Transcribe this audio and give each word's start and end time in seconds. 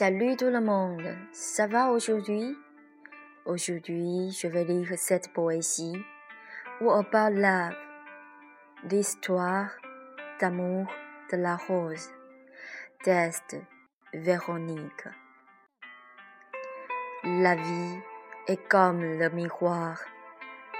Salut 0.00 0.34
tout 0.34 0.48
le 0.48 0.62
monde, 0.62 1.14
ça 1.30 1.66
va 1.66 1.90
aujourd'hui? 1.90 2.56
Aujourd'hui, 3.44 4.30
je 4.30 4.46
vais 4.46 4.64
lire 4.64 4.88
cette 4.96 5.30
poésie 5.34 6.02
What 6.80 7.00
about 7.00 7.36
love 7.38 7.76
L'histoire 8.84 9.68
d'amour 10.40 10.86
de 11.30 11.36
la 11.36 11.54
rose 11.54 12.08
Test 13.04 13.58
Véronique. 14.14 15.04
La 17.22 17.56
vie 17.56 17.98
est 18.46 18.68
comme 18.70 19.02
le 19.02 19.28
miroir 19.28 20.00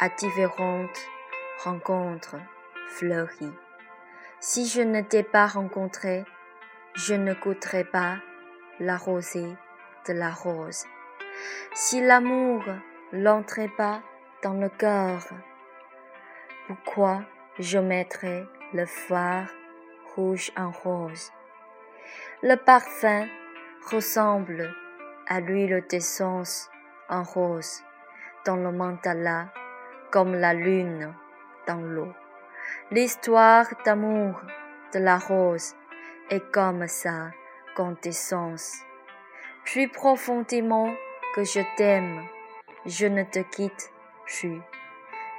à 0.00 0.08
différentes 0.08 1.06
rencontres 1.62 2.40
fleuries. 2.88 3.54
Si 4.40 4.66
je 4.66 4.82
ne 4.82 5.02
t'ai 5.02 5.22
pas 5.22 5.46
rencontré, 5.46 6.24
je 6.96 7.14
ne 7.14 7.32
goûterai 7.34 7.84
pas 7.84 8.16
la 8.80 8.96
rosée 8.96 9.56
de 10.06 10.12
la 10.12 10.30
rose. 10.30 10.84
Si 11.74 12.00
l'amour 12.00 12.62
n'entrait 13.12 13.68
pas 13.68 14.02
dans 14.42 14.54
le 14.54 14.68
cœur, 14.68 15.22
pourquoi 16.66 17.22
je 17.58 17.78
mettrais 17.78 18.44
le 18.72 18.86
phare 18.86 19.48
rouge 20.14 20.50
en 20.56 20.70
rose? 20.70 21.30
Le 22.42 22.56
parfum 22.56 23.26
ressemble 23.90 24.74
à 25.26 25.40
l'huile 25.40 25.84
d'essence 25.88 26.70
en 27.08 27.22
rose 27.22 27.82
dans 28.44 28.56
le 28.56 28.72
mandala 28.72 29.52
comme 30.10 30.34
la 30.34 30.52
lune 30.52 31.14
dans 31.66 31.80
l'eau. 31.80 32.12
L'histoire 32.90 33.66
d'amour 33.84 34.40
de 34.92 34.98
la 34.98 35.18
rose 35.18 35.74
est 36.30 36.50
comme 36.52 36.86
sa 36.86 37.30
quintessence. 37.74 38.78
Plus 39.64 39.88
profondément 39.88 40.94
que 41.34 41.44
je 41.44 41.60
t'aime, 41.76 42.22
je 42.86 43.06
ne 43.06 43.22
te 43.22 43.40
quitte 43.40 43.90
plus. 44.26 44.60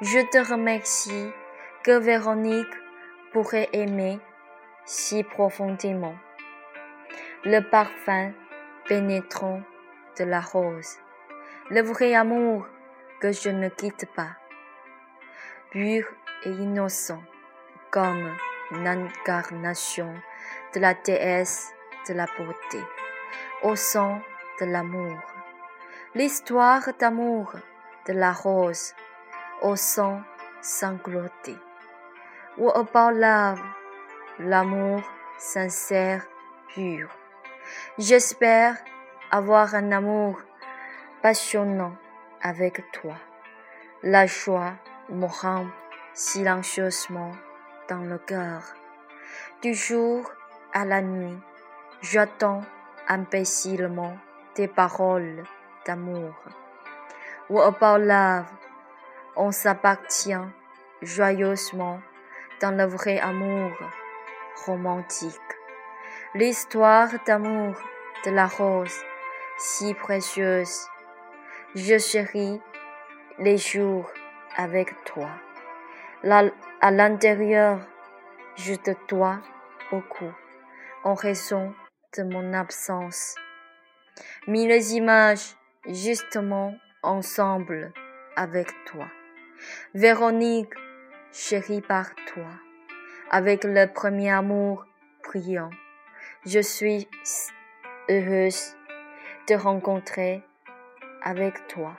Je 0.00 0.20
te 0.30 0.50
remercie 0.50 1.30
que 1.82 1.98
Véronique 1.98 2.74
pourrait 3.32 3.68
aimer 3.72 4.18
si 4.84 5.22
profondément. 5.22 6.16
Le 7.44 7.60
parfum 7.60 8.32
pénétrant 8.86 9.60
de 10.18 10.24
la 10.24 10.40
rose, 10.40 10.98
le 11.70 11.82
vrai 11.82 12.14
amour 12.14 12.66
que 13.20 13.32
je 13.32 13.50
ne 13.50 13.68
quitte 13.68 14.06
pas, 14.14 14.36
pur 15.70 16.06
et 16.44 16.50
innocent 16.50 17.22
comme 17.90 18.34
l'incarnation 18.70 20.12
de 20.74 20.80
la 20.80 20.94
déesse 20.94 21.73
de 22.08 22.14
la 22.14 22.26
beauté, 22.38 22.80
au 23.62 23.76
sang 23.76 24.20
de 24.60 24.66
l'amour. 24.66 25.18
L'histoire 26.14 26.88
d'amour 26.98 27.52
de 28.06 28.12
la 28.12 28.32
rose, 28.32 28.94
au 29.62 29.76
sang 29.76 30.22
sangloté. 30.60 31.56
What 32.56 32.76
about 32.76 33.18
love? 33.18 33.62
L'amour 34.38 35.02
sincère, 35.38 36.26
pur. 36.68 37.08
J'espère 37.98 38.76
avoir 39.30 39.74
un 39.74 39.92
amour 39.92 40.40
passionnant 41.22 41.96
avec 42.42 42.90
toi. 42.92 43.16
La 44.02 44.26
joie 44.26 44.74
me 45.08 45.26
rend 45.26 45.66
silencieusement 46.12 47.32
dans 47.88 48.02
le 48.02 48.18
cœur. 48.18 48.62
Du 49.62 49.74
jour 49.74 50.30
à 50.72 50.84
la 50.84 51.00
nuit, 51.00 51.38
j'attends 52.04 52.60
imbécilement 53.08 54.18
tes 54.54 54.68
paroles 54.68 55.42
d'amour. 55.86 56.34
What 57.48 57.68
about 57.68 58.04
love? 58.04 58.44
On 59.36 59.50
s'appartient 59.50 60.44
joyeusement 61.00 62.00
dans 62.60 62.76
le 62.76 62.84
vrai 62.84 63.18
amour 63.18 63.72
romantique. 64.66 65.50
L'histoire 66.34 67.08
d'amour 67.26 67.74
de 68.26 68.30
la 68.30 68.48
rose, 68.48 69.00
si 69.56 69.94
précieuse. 69.94 70.86
Je 71.74 71.98
chéris 71.98 72.60
les 73.38 73.56
jours 73.56 74.10
avec 74.56 74.92
toi 75.04 75.30
à 76.80 76.90
l'intérieur, 76.90 77.80
je 78.56 78.74
te 78.74 78.92
dois 79.08 79.40
beaucoup 79.90 80.32
en 81.02 81.14
raison 81.14 81.74
mon 82.22 82.52
absence. 82.52 83.34
Mis 84.46 84.66
les 84.66 84.94
images 84.94 85.56
justement 85.86 86.74
ensemble 87.02 87.92
avec 88.36 88.68
toi. 88.86 89.06
Véronique, 89.94 90.72
chérie 91.32 91.80
par 91.80 92.14
toi, 92.32 92.50
avec 93.30 93.64
le 93.64 93.86
premier 93.86 94.30
amour 94.30 94.84
brillant, 95.24 95.70
je 96.46 96.60
suis 96.60 97.08
heureuse 98.08 98.76
de 99.48 99.54
rencontrer 99.54 100.42
avec 101.22 101.66
toi, 101.68 101.96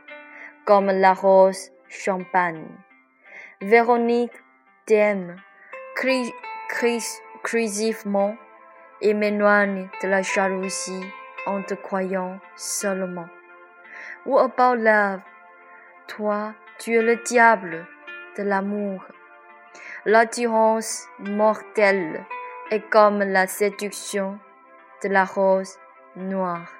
comme 0.65 0.87
la 0.87 1.13
rose 1.13 1.71
champagne. 1.89 2.67
Véronique 3.61 4.33
t'aime 4.85 5.37
crisivement 7.43 8.35
et 9.05 9.13
m'éloigne 9.13 9.87
de 10.01 10.07
la 10.07 10.23
jalousie 10.23 11.05
en 11.45 11.61
te 11.61 11.75
croyant 11.75 12.39
seulement. 12.55 13.27
What 14.25 14.45
about 14.45 14.81
love? 14.81 15.21
Toi, 16.07 16.55
tu 16.79 16.95
es 16.95 17.03
le 17.03 17.15
diable 17.17 17.85
de 18.35 18.41
l'amour. 18.41 19.05
L'attirance 20.05 21.05
mortelle 21.19 22.25
est 22.71 22.89
comme 22.89 23.19
la 23.19 23.45
séduction 23.45 24.39
de 25.03 25.09
la 25.09 25.23
rose 25.23 25.77
noire. 26.15 26.73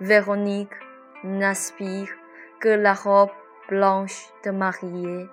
Véronique 0.00 0.74
n'aspire 1.22 2.10
que 2.58 2.68
la 2.68 2.94
robe 2.94 3.30
blanche 3.68 4.26
de 4.44 4.50
mariée 4.50 5.28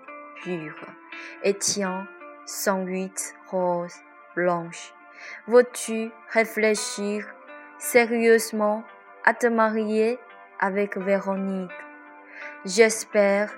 et 1.44 1.54
tient 1.56 2.06
huit 2.86 3.36
roses 3.50 4.00
blanches. 4.36 4.94
Veux-tu 5.48 6.12
réfléchir 6.30 7.26
sérieusement 7.78 8.84
à 9.26 9.34
te 9.34 9.48
marier 9.48 10.20
avec 10.60 10.98
Véronique? 10.98 11.72
J'espère 12.66 13.52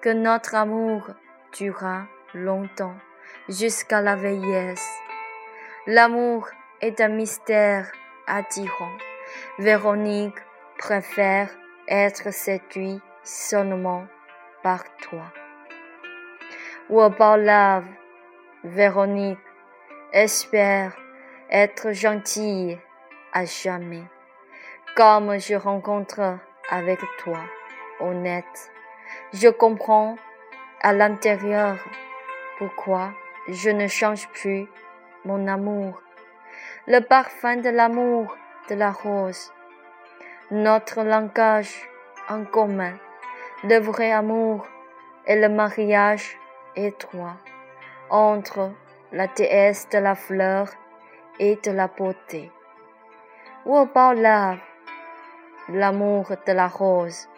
que 0.00 0.10
notre 0.10 0.54
amour 0.54 1.10
durera 1.52 2.06
longtemps 2.34 2.96
jusqu'à 3.48 4.00
la 4.00 4.16
vieillesse. 4.16 4.88
L'amour 5.86 6.48
est 6.80 7.00
un 7.00 7.08
mystère 7.08 7.90
attirant. 8.26 8.96
Véronique 9.58 10.38
préfère 10.78 11.48
être 11.88 12.32
séduite 12.32 13.02
seulement 13.22 14.06
par 14.62 14.84
toi. 14.98 15.24
Ou 16.88 17.00
about 17.00 17.36
love, 17.36 17.86
Véronique 18.64 19.38
espère 20.12 20.96
être 21.50 21.92
gentille 21.92 22.78
à 23.32 23.44
jamais, 23.44 24.04
comme 24.96 25.38
je 25.38 25.54
rencontre 25.54 26.38
avec 26.70 27.00
toi, 27.18 27.40
honnête. 27.98 28.70
Je 29.32 29.48
comprends 29.48 30.16
à 30.80 30.92
l'intérieur 30.92 31.76
pourquoi 32.58 33.10
je 33.48 33.70
ne 33.70 33.88
change 33.88 34.28
plus 34.28 34.68
mon 35.24 35.48
amour, 35.48 36.00
le 36.86 37.00
parfum 37.00 37.56
de 37.56 37.68
l'amour 37.68 38.36
de 38.68 38.76
la 38.76 38.92
rose, 38.92 39.52
notre 40.52 41.02
langage 41.02 41.88
en 42.28 42.44
commun, 42.44 42.94
le 43.64 43.78
vrai 43.78 44.12
amour 44.12 44.66
et 45.26 45.34
le 45.34 45.48
mariage 45.48 46.36
étroit 46.76 47.36
entre 48.08 48.70
la 49.12 49.26
déesse 49.26 49.88
de 49.88 49.98
la 49.98 50.14
fleur 50.14 50.68
et 51.40 51.56
de 51.56 51.72
la 51.72 51.88
beauté. 51.88 52.52
Ou 53.64 53.76
about 53.76 54.14
love, 54.14 54.60
l'amour 55.70 56.30
de 56.46 56.52
la 56.52 56.68
rose 56.68 57.28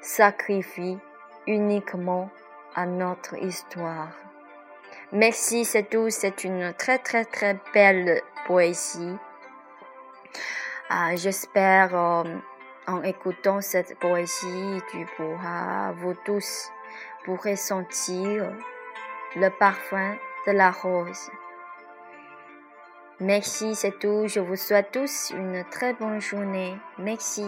sacrifie 0.00 0.98
uniquement 1.46 2.30
à 2.74 2.86
notre 2.86 3.36
histoire. 3.36 4.12
Merci, 5.12 5.64
c'est 5.64 5.90
tout. 5.90 6.08
C'est 6.08 6.44
une 6.44 6.72
très 6.72 6.98
très 6.98 7.24
très 7.24 7.58
belle 7.74 8.22
poésie. 8.46 9.16
Ah, 10.88 11.14
J'espère 11.16 11.94
euh, 11.94 12.24
en 12.86 13.02
écoutant 13.02 13.60
cette 13.60 13.98
poésie, 13.98 14.82
tu 14.90 15.06
pourras, 15.16 15.92
vous 15.92 16.14
tous, 16.24 16.70
pourrez 17.24 17.56
sentir 17.56 18.52
le 19.36 19.48
parfum 19.50 20.16
de 20.46 20.52
la 20.52 20.70
rose. 20.70 21.30
Merci, 23.20 23.74
c'est 23.74 23.98
tout. 23.98 24.26
Je 24.28 24.40
vous 24.40 24.56
souhaite 24.56 24.92
tous 24.92 25.30
une 25.30 25.62
très 25.70 25.92
bonne 25.92 26.20
journée. 26.20 26.74
Merci. 26.98 27.44